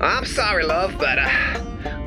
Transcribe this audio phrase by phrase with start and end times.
[0.00, 1.28] I'm sorry, love, but uh,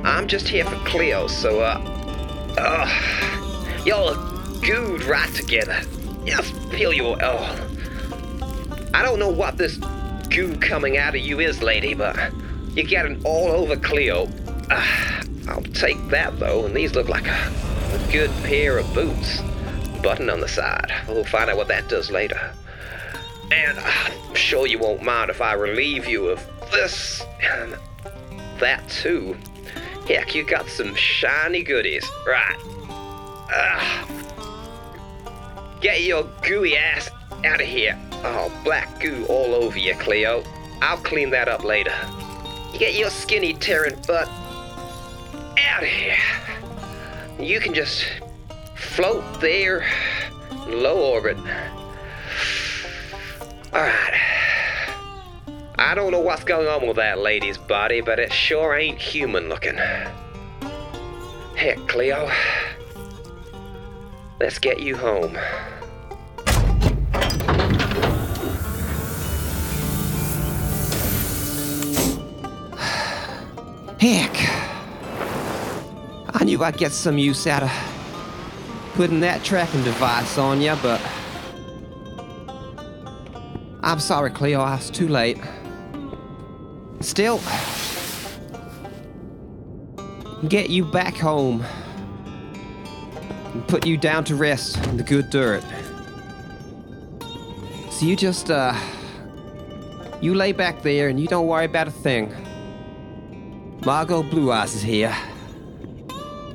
[0.06, 5.81] I'm just here for Cleo, so, uh, uh, y'all are good right together.
[6.25, 7.67] Yes, feel your, oh.
[8.94, 9.78] I don't know what this
[10.30, 12.17] goo coming out of you is, lady, but
[12.75, 14.30] you're getting all over Cleo.
[14.69, 17.53] Uh, I'll take that, though, and these look like a,
[17.92, 19.42] a good pair of boots.
[20.02, 20.92] Button on the side.
[21.09, 22.39] We'll find out what that does later.
[23.52, 26.39] And I'm sure you won't mind if I relieve you of
[26.72, 27.77] this and
[28.59, 29.38] that too.
[30.08, 32.09] Heck, you got some shiny goodies.
[32.25, 32.57] Right.
[33.53, 34.07] Ugh.
[35.81, 37.09] Get your gooey ass
[37.46, 37.97] out of here.
[38.23, 40.44] Oh, black goo all over you, Cleo.
[40.81, 41.94] I'll clean that up later.
[42.73, 44.28] You get your skinny tearing butt
[45.59, 46.17] out of here.
[47.40, 48.06] You can just
[48.75, 49.85] float there,
[50.67, 51.38] low orbit.
[53.73, 54.31] Alright.
[55.84, 59.50] I don't know what's going on with that lady's body, but it sure ain't human
[59.50, 59.78] looking.
[61.56, 62.30] Heck, Cleo.
[64.40, 65.34] Let's get you home.
[74.00, 74.36] Heck.
[76.36, 77.72] I knew I'd get some use out of
[78.94, 81.02] putting that tracking device on you, but.
[83.81, 85.40] I'm sorry, Cleo, I was too late.
[87.01, 87.41] Still,
[90.47, 91.66] get you back home
[93.53, 95.63] and put you down to rest in the good dirt.
[97.90, 98.73] So you just, uh,
[100.22, 102.34] you lay back there and you don't worry about a thing.
[103.84, 105.16] Margo Blue Eyes is here.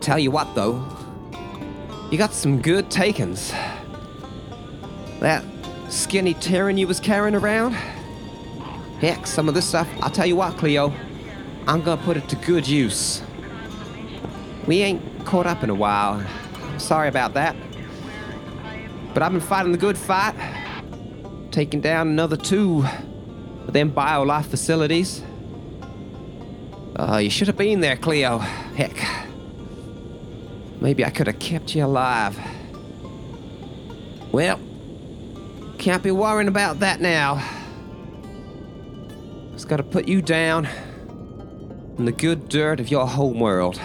[0.00, 0.86] Tell you what, though,
[2.10, 3.52] you got some good takings.
[5.20, 5.44] That
[5.88, 7.76] skinny Terran you was carrying around?
[9.00, 10.92] Heck, some of this stuff, I'll tell you what, Cleo,
[11.66, 13.22] I'm gonna put it to good use.
[14.66, 16.24] We ain't caught up in a while.
[16.78, 17.54] Sorry about that.
[19.12, 20.34] But I've been fighting the good fight,
[21.50, 22.84] taking down another two
[23.66, 25.22] of them biolife facilities.
[26.96, 28.38] Oh, you should have been there, Cleo.
[28.38, 28.96] Heck.
[30.80, 32.38] Maybe I could have kept you alive.
[34.32, 34.58] Well,
[35.78, 37.42] can't be worrying about that now.
[39.66, 40.69] Just gotta put you down
[41.99, 43.81] in the good dirt of your home world.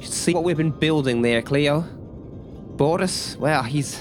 [0.00, 1.84] You see what we've been building there, Cleo?
[2.76, 4.00] Bortus, well, he's.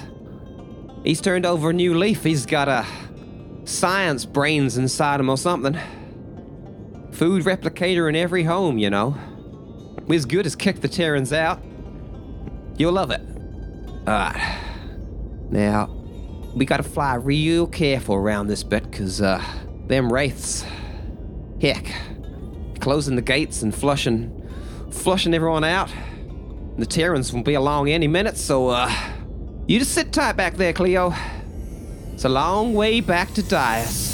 [1.03, 2.23] He's turned over a new leaf.
[2.23, 2.85] He's got a
[3.65, 5.77] science brains inside him or something.
[7.11, 9.17] Food replicator in every home, you know.
[10.07, 11.61] We as good as kick the Terrans out.
[12.77, 13.19] You'll love it.
[14.07, 14.57] Alright.
[15.49, 15.87] Now,
[16.55, 19.43] we gotta fly real careful around this bit, cause, uh,
[19.87, 20.65] them wraiths.
[21.61, 21.91] Heck,
[22.79, 24.47] closing the gates and flushing,
[24.91, 25.89] flushing everyone out.
[26.77, 28.93] The Terrans will be along any minute, so uh,
[29.67, 31.13] you just sit tight back there, Cleo.
[32.13, 34.04] It's a long way back to Dias.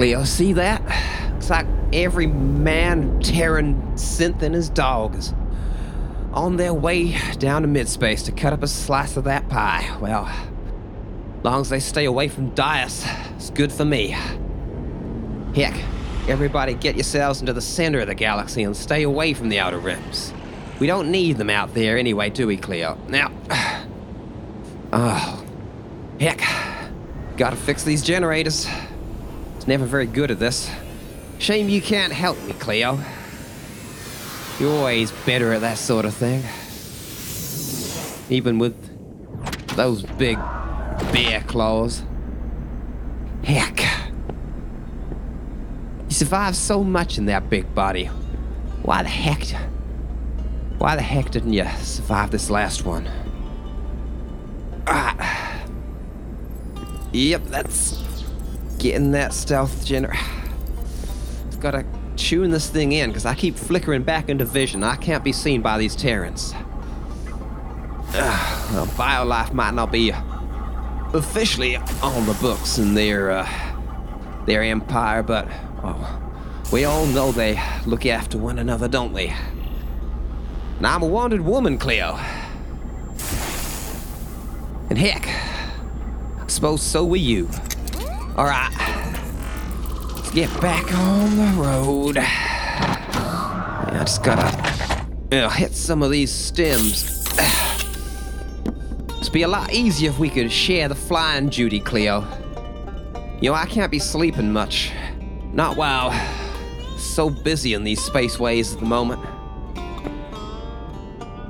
[0.00, 0.80] Cleo, see that?
[1.36, 5.34] It's like every man, Terran, synth, and his dog is
[6.32, 9.94] on their way down to midspace to cut up a slice of that pie.
[10.00, 10.26] Well,
[11.44, 13.06] long as they stay away from Dias,
[13.36, 14.16] it's good for me.
[15.54, 15.78] Heck,
[16.30, 19.78] everybody get yourselves into the center of the galaxy and stay away from the outer
[19.78, 20.32] rims.
[20.78, 22.96] We don't need them out there anyway, do we, Cleo?
[23.08, 23.30] Now,
[24.94, 25.44] oh,
[26.18, 26.40] heck,
[27.36, 28.66] gotta fix these generators.
[29.70, 30.68] Never very good at this.
[31.38, 32.98] Shame you can't help me, Cleo.
[34.58, 36.42] You're always better at that sort of thing.
[38.28, 38.74] Even with
[39.76, 40.38] those big
[41.12, 42.02] bear claws.
[43.44, 43.80] Heck.
[46.08, 48.06] You survived so much in that big body.
[48.82, 49.44] Why the heck?
[50.78, 53.08] Why the heck didn't you survive this last one?
[54.88, 55.62] Ah.
[57.12, 58.09] Yep, that's
[58.80, 60.16] getting that stealth gener.
[61.46, 61.84] It's gotta
[62.16, 64.82] tune this thing in because I keep flickering back into vision.
[64.82, 66.54] I can't be seen by these Terrans.
[68.14, 70.12] Uh, well, BioLife might not be
[71.12, 73.48] officially on the books in their uh,
[74.46, 75.46] their empire, but
[75.82, 76.22] well,
[76.72, 79.34] we all know they look after one another, don't they?
[80.78, 82.18] And I'm a wanted woman, Cleo.
[84.88, 87.50] And heck, I suppose so were you.
[88.36, 88.70] All right,
[90.14, 92.16] let's get back on the road.
[92.16, 92.24] Yeah,
[93.86, 97.26] I just gotta hit some of these stems.
[99.20, 102.24] It'd be a lot easier if we could share the flying duty, Cleo.
[103.40, 104.90] You know, I can't be sleeping much.
[105.52, 106.12] Not while
[106.98, 109.20] so busy in these spaceways at the moment.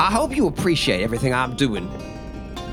[0.01, 1.89] I hope you appreciate everything I'm doing.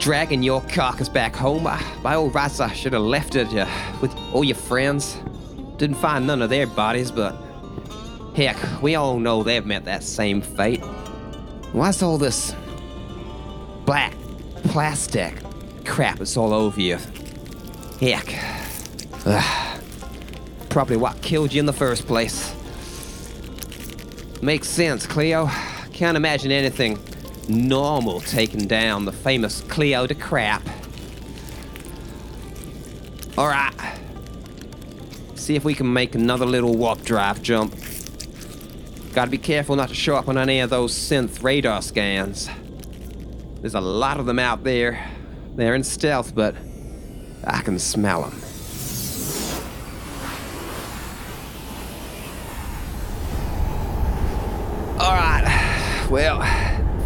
[0.07, 1.65] Dragging your carcass back home.
[1.65, 3.67] By, by all rights, I should have left it uh,
[3.99, 5.17] with all your friends.
[5.75, 7.35] Didn't find none of their bodies, but
[8.33, 10.79] heck, we all know they've met that same fate.
[11.73, 12.55] Why's all this
[13.83, 14.13] black
[14.63, 15.33] plastic
[15.83, 16.99] crap that's all over you?
[17.99, 18.33] Heck.
[19.25, 19.81] Ugh.
[20.69, 22.55] Probably what killed you in the first place.
[24.41, 25.49] Makes sense, Cleo.
[25.91, 26.97] Can't imagine anything
[27.49, 30.67] normal taking down the famous Cleo de Crap.
[33.37, 33.73] Alright.
[35.35, 37.75] See if we can make another little warp drive jump.
[39.13, 42.49] Gotta be careful not to show up on any of those synth radar scans.
[43.61, 45.09] There's a lot of them out there.
[45.55, 46.55] They're in stealth, but
[47.43, 48.41] I can smell them.
[54.99, 56.41] Alright, well,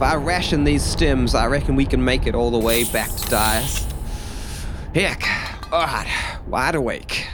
[0.01, 3.11] if I ration these stems, I reckon we can make it all the way back
[3.11, 3.85] to Dias.
[4.95, 5.21] Heck,
[5.71, 6.07] alright,
[6.47, 7.27] wide awake.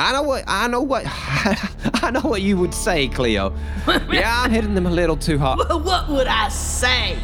[0.00, 1.04] I know what I know what
[2.02, 3.54] I know what you would say, Cleo.
[4.10, 5.60] Yeah, I'm hitting them a little too hard.
[5.60, 7.16] What would I say?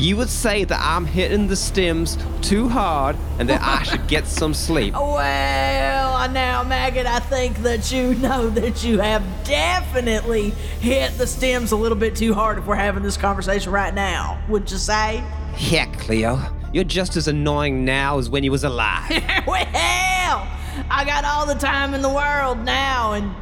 [0.00, 4.26] You would say that I'm hitting the stems too hard and that I should get
[4.26, 4.94] some sleep.
[5.10, 10.50] Well, now, Maggot, I think that you know that you have definitely
[10.80, 14.42] hit the stems a little bit too hard if we're having this conversation right now.
[14.48, 15.18] Would you say?
[15.52, 16.40] Heck, Cleo,
[16.72, 19.10] you're just as annoying now as when you was alive.
[19.46, 20.48] well,
[20.90, 23.34] I got all the time in the world now, and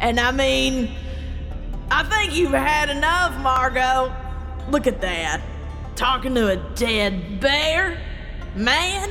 [0.00, 0.94] and I mean,
[1.90, 4.14] I think you've had enough, Margo.
[4.70, 5.42] Look at that.
[5.96, 7.98] Talking to a dead bear?
[8.54, 9.10] Man?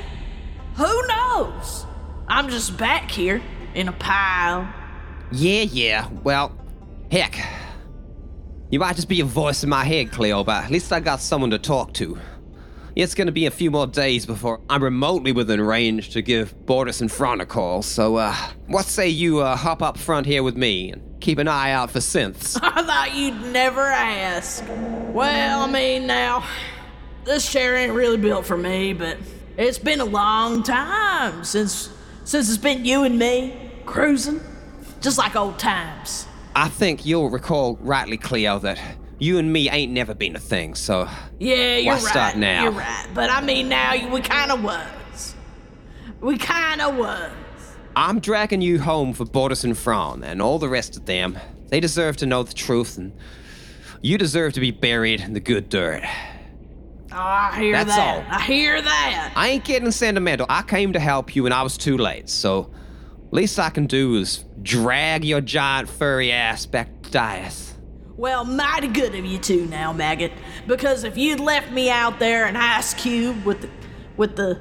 [0.76, 1.84] Who knows?
[2.28, 3.42] I'm just back here
[3.74, 4.72] in a pile.
[5.32, 6.08] Yeah, yeah.
[6.24, 6.56] Well,
[7.12, 7.40] heck.
[8.70, 11.22] You might just be a voice in my head, Cleo, but at least I got
[11.22, 12.20] someone to talk to.
[12.96, 17.02] It's gonna be a few more days before I'm remotely within range to give Bortus
[17.02, 18.34] and Fron a call, so, uh,
[18.68, 21.90] what say you, uh, hop up front here with me and keep an eye out
[21.92, 22.58] for synths?
[22.64, 24.64] I thought you'd never ask.
[25.14, 26.46] Well, I mean, now,
[27.26, 29.18] this chair ain't really built for me, but
[29.58, 31.90] it's been a long time since
[32.24, 33.54] since it's been you and me
[33.86, 34.42] cruising,
[35.02, 36.28] just like old times.
[36.56, 38.80] I think you'll recall rightly, Cleo, that
[39.20, 41.08] you and me ain't never been a thing, so.
[41.40, 42.02] Yeah, you're Why right.
[42.02, 42.64] start now?
[42.64, 43.08] You're right.
[43.14, 45.36] But I mean, now we kind of was.
[46.22, 47.32] We kind of was.
[47.96, 51.38] I'm dragging you home for Bortus and Fron and all the rest of them.
[51.68, 53.14] They deserve to know the truth, and
[54.02, 56.04] you deserve to be buried in the good dirt.
[57.16, 58.26] Oh, I hear That's that.
[58.30, 58.36] all.
[58.36, 59.34] I hear that.
[59.36, 60.46] I ain't getting sentimental.
[60.50, 62.70] I came to help you and I was too late, so
[63.32, 67.74] least I can do is drag your giant furry ass back to Dias.
[68.18, 70.32] Well, mighty good of you two now, maggot.
[70.68, 73.70] Because if you'd left me out there in Ice Cube with the,
[74.18, 74.60] with the,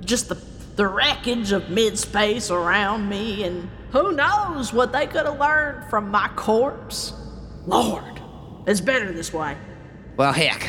[0.00, 0.36] just the
[0.76, 5.88] the wreckage of mid space around me, and who knows what they could have learned
[5.88, 7.12] from my corpse?
[7.66, 8.20] Lord,
[8.66, 9.56] it's better this way.
[10.16, 10.68] Well, heck,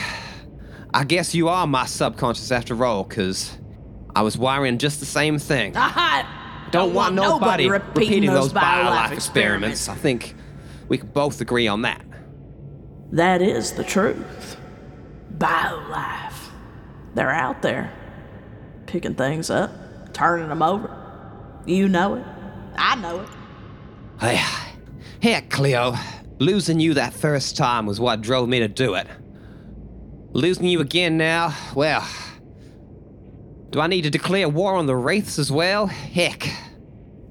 [0.95, 3.57] I guess you are my subconscious after all, because
[4.15, 5.73] I was wiring just the same thing.
[5.75, 6.25] I
[6.71, 9.89] Don't want nobody repeating those biolife biolife experiments.
[9.89, 10.35] I think
[10.87, 12.01] we can both agree on that.
[13.11, 14.55] That is the truth.
[15.37, 16.31] Biolife.
[17.13, 17.91] They're out there,
[18.85, 20.89] picking things up, turning them over.
[21.65, 22.25] You know it.
[22.77, 23.27] I know it.
[25.21, 25.93] Hey, heck, Cleo,
[26.39, 29.07] losing you that first time was what drove me to do it.
[30.35, 32.05] Losing you again now, well.
[33.69, 35.87] Do I need to declare war on the Wraiths as well?
[35.87, 36.49] Heck.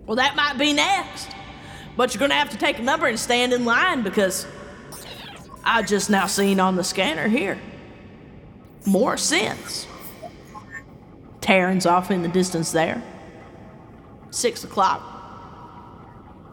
[0.06, 1.28] Well, that might be next.
[1.99, 4.46] But you're gonna have to take a number and stand in line because
[5.62, 7.61] I just now seen on the scanner here.
[8.87, 9.84] More synths.
[11.42, 13.02] Terran's off in the distance there.
[14.30, 15.02] Six o'clock.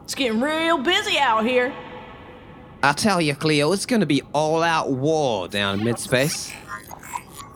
[0.04, 1.72] It's getting real busy out here.
[2.84, 6.52] I tell you, Cleo, it's gonna be all out war down in midspace.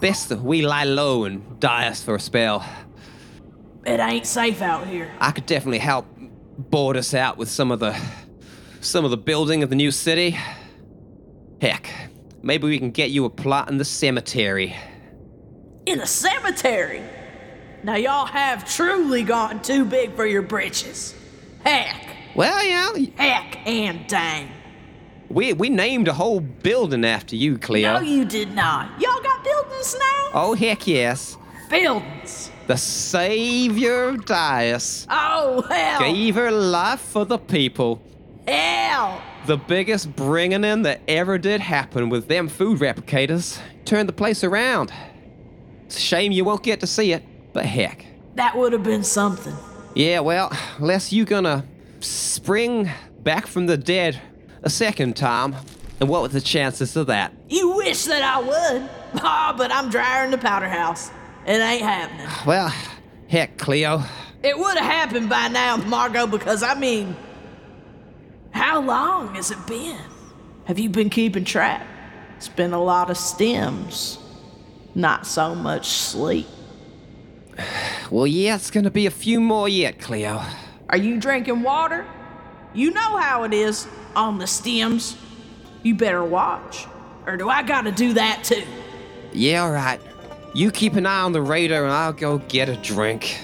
[0.00, 2.64] Best that we lie low and Dias for a spell.
[3.84, 5.10] It ain't safe out here.
[5.20, 6.06] I could definitely help
[6.70, 7.98] Bortus out with some of the
[8.80, 10.38] some of the building of the new city.
[11.60, 11.90] Heck,
[12.42, 14.76] maybe we can get you a plot in the cemetery.
[15.86, 17.02] In a cemetery.
[17.82, 21.14] Now, y'all have truly gone too big for your britches.
[21.64, 22.04] Heck.
[22.34, 24.50] Well, yeah, Heck and dang.
[25.28, 27.94] We we named a whole building after you, Cleo.
[27.94, 29.00] No, you did not.
[29.00, 30.30] Y'all got buildings now?
[30.34, 31.36] oh heck yes,
[31.70, 32.50] Buildings.
[32.66, 36.00] the savior of Dias Oh, hell.
[36.00, 38.02] gave her life for the people.
[38.46, 39.20] Hell.
[39.46, 43.60] The biggest bringing in that ever did happen with them food replicators.
[43.84, 44.92] Turned the place around.
[45.86, 48.04] It's a shame you won't get to see it, but heck.
[48.34, 49.54] That would have been something.
[49.94, 51.64] Yeah, well, unless you gonna
[52.00, 52.90] spring
[53.22, 54.20] back from the dead
[54.66, 55.54] a second time,
[56.00, 57.32] and what were the chances of that?
[57.48, 58.90] You wish that I would.
[59.18, 61.10] Ah, but I'm drier in the powder house.
[61.46, 62.26] It ain't happening.
[62.44, 62.74] Well,
[63.28, 64.02] heck, Cleo.
[64.42, 67.16] It would have happened by now, Margo, because I mean,
[68.50, 69.98] how long has it been?
[70.66, 71.86] Have you been keeping track?
[72.36, 74.18] It's been a lot of stems,
[74.94, 76.46] not so much sleep.
[78.10, 80.42] Well, yeah, it's gonna be a few more yet, Cleo.
[80.90, 82.06] Are you drinking water?
[82.74, 85.16] You know how it is on the stems.
[85.82, 86.86] You better watch.
[87.26, 88.64] Or do I gotta do that too?
[89.32, 90.00] Yeah, alright.
[90.54, 93.38] You keep an eye on the radar, and I'll go get a drink.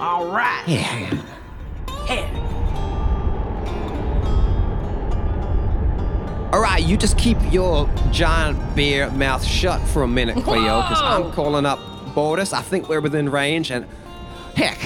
[0.00, 0.62] All right.
[0.66, 1.22] Yeah.
[2.06, 2.32] Heck.
[6.54, 11.30] Alright, you just keep your giant beer mouth shut for a minute, Cleo, because I'm
[11.32, 11.78] calling up
[12.14, 12.54] Bortus.
[12.54, 13.86] I think we're within range, and
[14.54, 14.78] heck,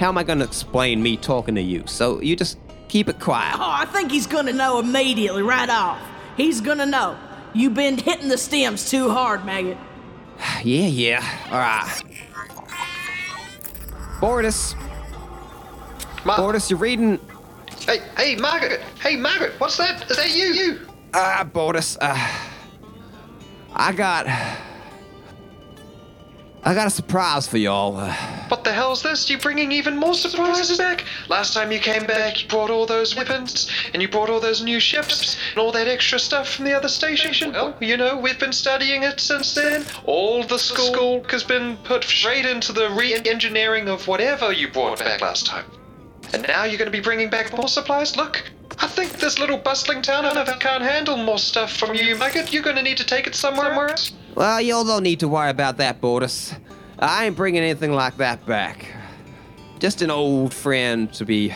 [0.00, 1.84] how am I gonna explain me talking to you?
[1.86, 2.58] So you just
[2.90, 3.54] keep it quiet.
[3.56, 6.00] Oh, I think he's gonna know immediately, right off.
[6.36, 7.16] He's gonna know.
[7.54, 9.78] You've been hitting the stems too hard, maggot.
[10.64, 11.38] Yeah, yeah.
[11.46, 12.02] Alright.
[14.20, 14.74] Bortus.
[16.24, 17.18] Ma- Bortus, you're reading.
[17.86, 18.80] Hey, hey, Margaret!
[19.00, 19.52] Hey, Margaret!
[19.58, 20.10] What's that?
[20.10, 20.46] Is that you?
[20.46, 20.78] You?
[21.14, 21.96] Ah, Bortus.
[22.00, 22.16] Uh,
[23.74, 24.26] I got.
[26.62, 27.96] I got a surprise for y'all.
[27.96, 28.14] Uh,
[28.48, 29.30] What the hell's this?
[29.30, 31.04] You bringing even more surprises back?
[31.30, 34.62] Last time you came back, you brought all those weapons, and you brought all those
[34.62, 37.52] new ships, and all that extra stuff from the other station.
[37.52, 39.86] Well, you know, we've been studying it since then.
[40.04, 45.22] All the school has been put straight into the re-engineering of whatever you brought back
[45.22, 45.64] last time.
[46.34, 48.18] And now you're going to be bringing back more supplies?
[48.18, 48.44] Look,
[48.78, 52.52] I think this little bustling town of can't handle more stuff from you, Maggot.
[52.52, 54.12] You're going to need to take it somewhere else.
[54.34, 56.56] Well, y'all don't need to worry about that, Bortus.
[56.98, 58.86] I ain't bringing anything like that back.
[59.78, 61.52] Just an old friend to be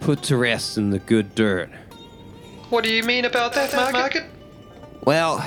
[0.00, 1.70] put to rest in the good dirt.
[2.70, 4.24] What do you mean about that, Margaret?
[5.04, 5.44] Well,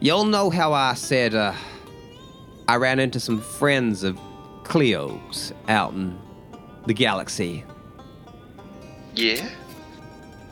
[0.00, 1.54] you'll know how I said uh,
[2.68, 4.18] I ran into some friends of
[4.64, 6.18] Cleo's out in
[6.86, 7.64] the galaxy.
[9.14, 9.48] Yeah?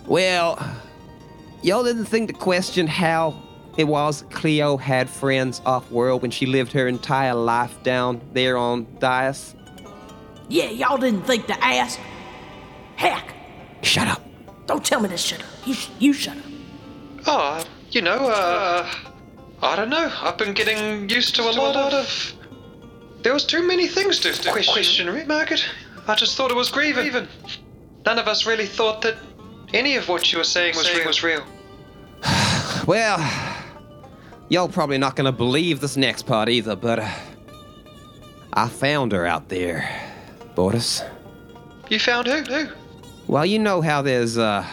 [0.07, 0.59] Well,
[1.63, 3.43] y'all didn't think to question how
[3.77, 8.57] it was Cleo had friends off world when she lived her entire life down there
[8.57, 9.55] on Dias?
[10.49, 11.99] Yeah, y'all didn't think to ask.
[12.97, 13.35] Heck,
[13.83, 14.23] Shut up.
[14.67, 15.47] don't tell me to shut up.
[15.67, 16.45] You, sh- you shut up.
[17.27, 18.89] Oh, you know, uh,
[19.63, 20.11] I don't know.
[20.23, 22.33] I've been getting used to a lot of.
[23.23, 25.67] There was too many things to question, question right, Margaret?
[26.07, 27.27] I just thought it was grieving.
[28.05, 29.17] None of us really thought that
[29.75, 31.07] any of what you were saying was real.
[31.07, 31.45] Was real.
[32.87, 33.19] Well,
[34.49, 37.11] y'all probably not gonna believe this next part either, but uh,
[38.53, 39.89] I found her out there,
[40.55, 41.07] Bortus.
[41.89, 42.43] You found who?
[42.43, 42.69] Who?
[43.27, 44.67] Well, you know how there's, uh.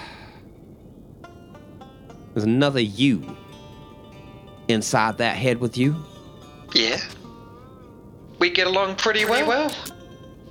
[2.33, 3.37] There's another you
[4.67, 5.95] inside that head with you.
[6.73, 6.99] Yeah.
[8.39, 9.47] We get along pretty well.
[9.47, 9.75] well.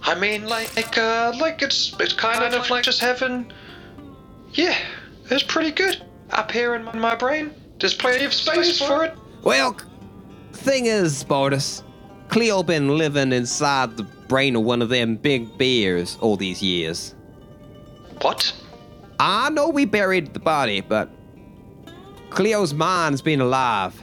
[0.02, 3.52] I mean, like, uh, like it's it's kind of like just having.
[4.52, 4.76] Yeah,
[5.30, 7.52] it's pretty good up here in my brain.
[7.82, 9.18] There's plenty of space for it.
[9.42, 9.76] Well,
[10.52, 11.82] thing is, Bortus,
[12.28, 17.16] Cleo been living inside the brain of one of them big bears all these years.
[18.20, 18.54] What?
[19.18, 21.10] I know we buried the body, but
[22.30, 24.00] Cleo's mind's been alive.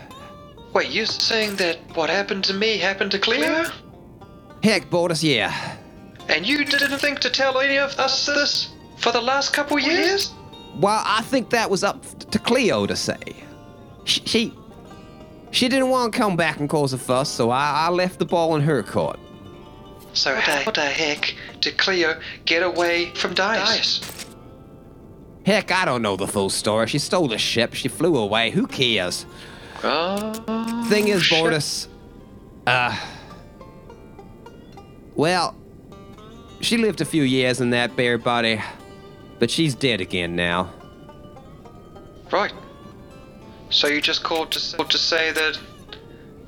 [0.74, 3.64] Wait, you're saying that what happened to me happened to Cleo?
[4.62, 5.78] Heck, Bortus, yeah.
[6.28, 10.34] And you didn't think to tell any of us this for the last couple years?
[10.76, 13.46] Well, I think that was up to Cleo to say.
[14.10, 14.54] She, she,
[15.52, 18.26] she didn't want to come back and cause a fuss, so I, I left the
[18.26, 19.20] ball in her court.
[20.14, 24.26] So how the heck did Cleo get away from Dias?
[25.46, 26.88] Heck, I don't know the full story.
[26.88, 28.50] She stole the ship, she flew away.
[28.50, 29.28] Who cares?
[29.84, 30.86] Oh.
[30.90, 31.44] Thing is, shit.
[31.44, 31.88] Bortus,
[32.66, 32.98] uh,
[35.16, 35.56] well,
[36.62, 38.60] she lived a few years in that bear body,
[39.38, 40.74] but she's dead again now.
[42.32, 42.54] Right.
[43.70, 45.60] So you just called to, to say that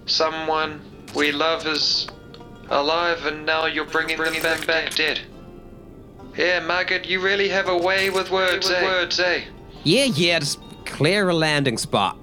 [0.05, 0.81] someone
[1.15, 2.07] we love is
[2.69, 5.21] alive and now you're bringing, them back, back dead.
[6.37, 8.83] Yeah, Margaret, you really have a way with words, eh?
[8.83, 9.43] Words, eh?
[9.83, 12.17] Yeah, yeah, just clear a landing spot.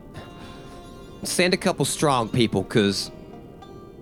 [1.22, 3.10] Send a couple strong people, cause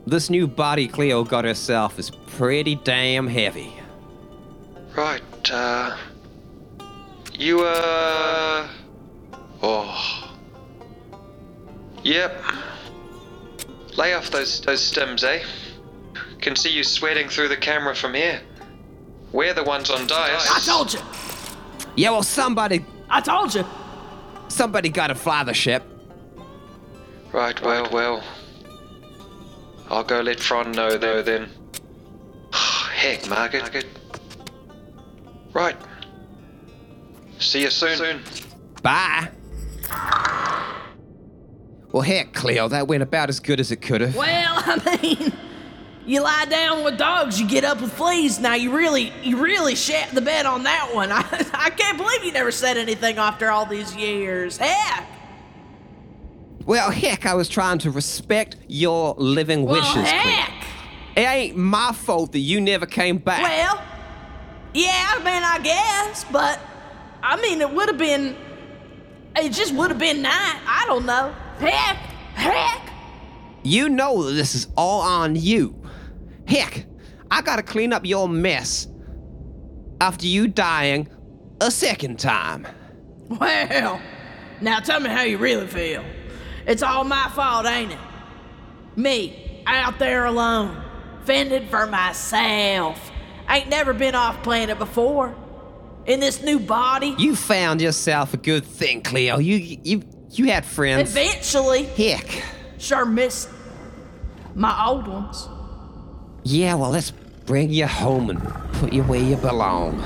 [0.07, 3.73] this new body Cleo got herself is pretty damn heavy.
[4.95, 5.97] Right, uh.
[7.35, 8.69] You, uh.
[9.63, 10.26] Oh.
[12.07, 12.41] Yep.
[13.97, 15.43] Lay off those, those stems, eh?
[16.41, 18.41] Can see you sweating through the camera from here.
[19.33, 20.49] We're the ones on Dias.
[20.49, 21.01] I told you.
[21.97, 23.65] Yeah, well, somebody, I told you.
[24.47, 25.83] somebody gotta fly the ship.
[27.33, 28.23] Right, well, well.
[29.91, 31.49] I'll go let Fron know, though, then.
[32.53, 33.85] Heck, Margaret.
[35.53, 35.77] Right.
[37.41, 37.97] See you soon.
[37.97, 38.23] soon.
[38.81, 39.29] Bye.
[41.97, 44.15] Well, heck, Cleo, that went about as good as it could have.
[44.15, 44.29] Well,
[44.67, 45.33] I mean,
[46.05, 48.39] you lie down with dogs, you get up with fleas.
[48.39, 51.11] Now you really, you really shat the bed on that one.
[51.11, 51.23] I,
[51.55, 54.59] I can't believe you never said anything after all these years.
[54.59, 55.09] Heck.
[56.67, 60.05] Well, heck, I was trying to respect your living Well, wishes, Cleo.
[60.05, 60.67] heck.
[61.17, 63.41] It ain't my fault that you never came back.
[63.41, 63.83] Well,
[64.75, 66.61] yeah, I mean, I guess, but
[67.23, 68.37] I mean, it would have been.
[69.35, 70.61] It just would have been nice.
[70.67, 71.35] I don't know.
[71.59, 71.97] Heck,
[72.35, 72.91] heck.
[73.63, 75.81] You know this is all on you.
[76.47, 76.87] Heck,
[77.31, 78.87] I gotta clean up your mess
[80.01, 81.09] after you dying
[81.61, 82.67] a second time.
[83.29, 84.01] Well,
[84.61, 86.05] now tell me how you really feel.
[86.67, 87.99] It's all my fault, ain't it?
[88.95, 90.83] Me, out there alone,
[91.25, 93.11] fending for myself.
[93.49, 95.35] Ain't never been off planet before.
[96.07, 97.17] In this new body.
[97.19, 99.39] You found yourself a good thing, Cleo.
[99.39, 100.03] You you
[100.39, 101.11] you had friends.
[101.11, 102.43] Eventually, Heck.
[102.79, 103.49] sure missed
[104.55, 105.49] my old ones.
[106.45, 107.11] Yeah, well, let's
[107.47, 108.43] bring you home and
[108.75, 110.03] put you where you belong.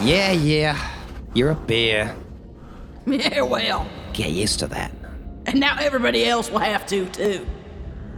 [0.00, 0.90] Yeah, yeah.
[1.34, 2.14] You're a bear.
[3.06, 3.86] Yeah, well.
[4.14, 4.90] Get used to that.
[5.44, 7.46] And now everybody else will have to, too.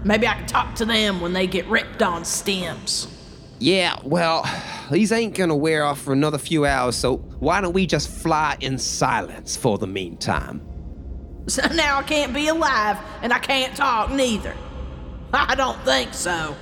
[0.04, 3.08] Maybe I can talk to them when they get ripped on stems.
[3.58, 4.44] Yeah, well,
[4.90, 8.56] these ain't gonna wear off for another few hours, so why don't we just fly
[8.60, 10.60] in silence for the meantime?
[11.48, 14.54] So now I can't be alive and I can't talk neither.
[15.32, 16.56] I don't think so.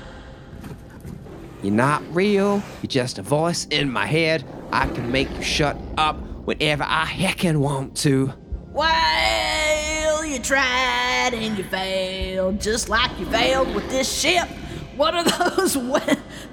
[1.63, 4.45] You're not real, you're just a voice in my head.
[4.73, 8.33] I can make you shut up whenever I heckin' want to.
[8.73, 14.49] Well, you tried and you failed, just like you failed with this ship.
[14.97, 15.25] What are
[15.57, 15.77] those?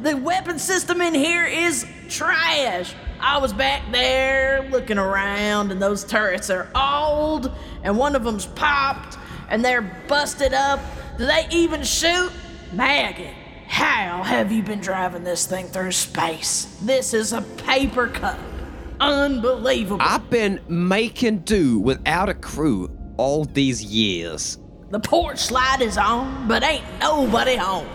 [0.01, 2.95] The weapon system in here is trash.
[3.19, 8.47] I was back there looking around, and those turrets are old, and one of them's
[8.47, 10.79] popped, and they're busted up.
[11.19, 12.31] Do they even shoot?
[12.73, 13.35] Maggot,
[13.67, 16.79] how have you been driving this thing through space?
[16.81, 18.39] This is a paper cup.
[18.99, 20.03] Unbelievable.
[20.03, 24.57] I've been making do without a crew all these years.
[24.89, 27.87] The porch light is on, but ain't nobody home.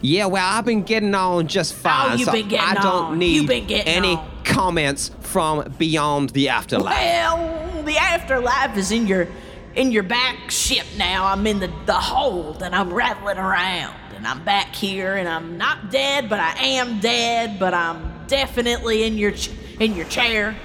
[0.00, 2.12] Yeah, well, I've been getting on just oh, fine.
[2.12, 3.18] Oh, you so been getting I don't on.
[3.18, 4.30] need any on.
[4.44, 6.94] comments from beyond the afterlife.
[6.94, 9.28] Well, the afterlife is in your
[9.74, 11.26] in your back ship now.
[11.26, 13.94] I'm in the, the hold and I'm rattling around.
[14.16, 19.04] And I'm back here and I'm not dead, but I am dead, but I'm definitely
[19.04, 20.56] in your ch- in your chair.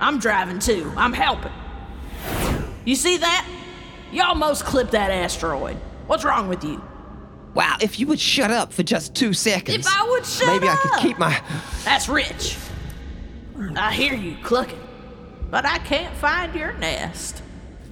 [0.00, 0.92] I'm driving too.
[0.96, 1.52] I'm helping.
[2.84, 3.46] You see that?
[4.12, 5.76] You almost clipped that asteroid.
[6.06, 6.82] What's wrong with you?
[7.54, 9.86] Wow, if you would shut up for just two seconds.
[9.86, 11.40] If I would shut maybe I could keep my.
[11.84, 12.56] That's rich.
[13.76, 14.80] I hear you clucking,
[15.50, 17.42] but I can't find your nest.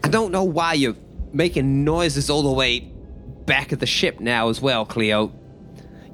[0.05, 0.97] I don't know why you're
[1.33, 2.81] making noises all the way
[3.47, 5.33] back of the ship now as well, Cleo.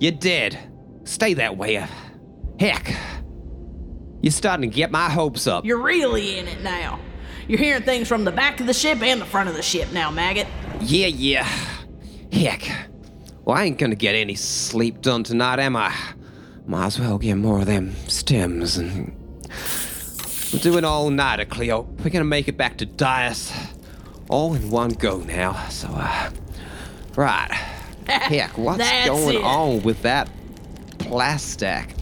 [0.01, 0.59] You're dead.
[1.05, 1.87] Stay that way.
[2.59, 2.97] Heck,
[4.23, 5.67] you're starting to get my hopes up.
[5.67, 6.99] You're really in it now.
[7.47, 9.93] You're hearing things from the back of the ship and the front of the ship
[9.93, 10.47] now, maggot.
[10.81, 11.47] Yeah, yeah.
[12.33, 12.89] Heck.
[13.45, 15.95] Well, I ain't gonna get any sleep done tonight, am I?
[16.67, 19.15] Might as well get more of them stems and.
[20.53, 21.83] We're doing all nighter, Cleo.
[21.83, 23.53] We're gonna make it back to Dias
[24.31, 25.69] all in one go now.
[25.69, 26.31] So, uh.
[27.17, 27.51] Right.
[28.07, 29.45] Heck, what's going it.
[29.45, 30.31] on with that
[30.99, 31.95] plastic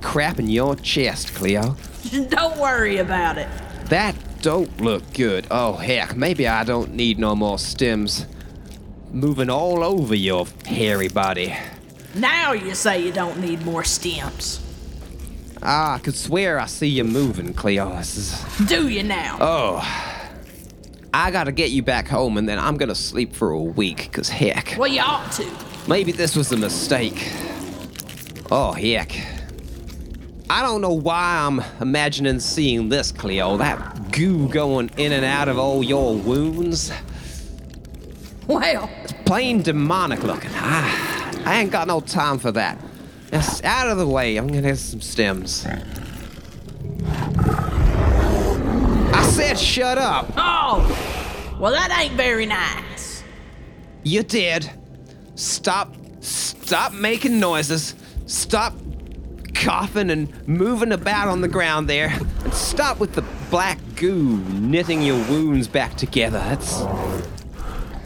[0.00, 1.76] crap in your chest, Cleo?
[2.28, 3.48] Don't worry about it.
[3.86, 5.46] That don't look good.
[5.50, 8.26] Oh, heck, maybe I don't need no more stems
[9.16, 11.56] moving all over your hairy body.
[12.14, 14.62] Now you say you don't need more stems.
[15.62, 17.96] Ah, I could swear I see you moving, Cleo.
[17.96, 18.68] This is.
[18.68, 19.38] Do you now?
[19.40, 20.12] Oh.
[21.14, 24.28] I gotta get you back home and then I'm gonna sleep for a week, cause
[24.28, 25.50] heck, well, you ought to.
[25.88, 27.32] maybe this was a mistake.
[28.50, 29.12] Oh, heck.
[30.50, 33.56] I don't know why I'm imagining seeing this, Cleo.
[33.56, 36.92] That goo going in and out of all your wounds.
[38.46, 38.88] Well,
[39.26, 40.50] plain demonic looking.
[40.54, 42.78] Ah, I ain't got no time for that.
[43.30, 44.36] Just out of the way.
[44.36, 45.66] I'm gonna get some stems.
[49.12, 50.32] I said shut up.
[50.36, 53.24] oh, well, that ain't very nice.
[54.04, 54.70] You did.
[55.34, 55.94] Stop.
[56.20, 57.94] Stop making noises.
[58.26, 58.74] Stop
[59.54, 62.08] coughing and moving about on the ground there.
[62.44, 66.38] And stop with the black goo knitting your wounds back together.
[66.38, 66.82] That's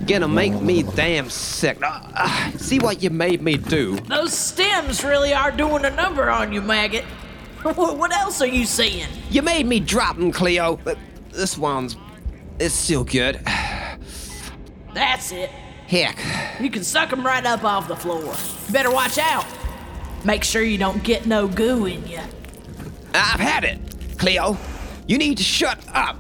[0.06, 1.78] gonna make me damn sick.
[1.82, 3.96] Ah, see what you made me do.
[4.00, 7.04] Those stems really are doing a number on you, maggot.
[7.62, 9.08] What else are you saying?
[9.30, 10.76] You made me drop them, Cleo.
[10.82, 10.96] But
[11.30, 11.96] this one's.
[12.58, 13.40] It's still good.
[14.94, 15.50] That's it.
[15.86, 16.18] Heck.
[16.60, 18.34] You can suck 'em right up off the floor.
[18.70, 19.44] Better watch out.
[20.24, 22.20] Make sure you don't get no goo in you.
[23.14, 23.78] I've had it.
[24.18, 24.56] Cleo,
[25.06, 26.16] you need to shut up.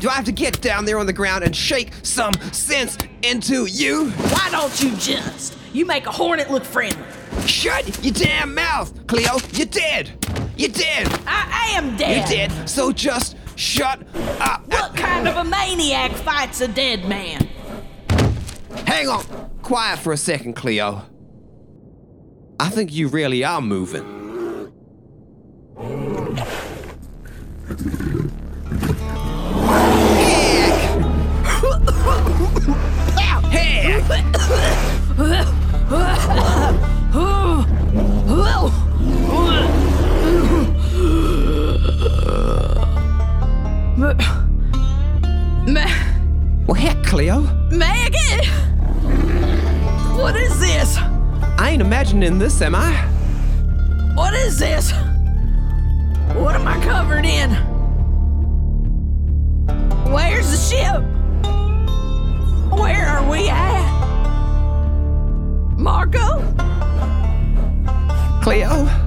[0.00, 3.66] Do I have to get down there on the ground and shake some sense into
[3.66, 4.10] you?
[4.10, 5.56] Why don't you just?
[5.72, 7.04] You make a hornet look friendly.
[7.46, 9.36] Shut your damn mouth, Cleo.
[9.52, 10.12] You did.
[10.56, 11.08] You did.
[11.26, 12.16] I am dead.
[12.16, 12.50] You're dead.
[12.50, 12.68] did.
[12.68, 14.00] So just shut
[14.40, 14.66] up.
[14.68, 17.48] What kind of a maniac fights a dead man?
[18.86, 19.24] Hang on.
[19.62, 21.02] Quiet for a second, Cleo.
[22.60, 24.23] I think you really are moving.
[47.14, 47.42] Cleo?
[47.70, 48.44] Maggie!
[50.18, 50.96] What is this?
[50.98, 52.90] I ain't imagining this, am I?
[54.16, 54.90] What is this?
[56.34, 57.52] What am I covered in?
[60.12, 61.02] Where's the ship?
[62.72, 63.86] Where are we at?
[65.78, 66.42] Marco?
[68.42, 69.03] Cleo?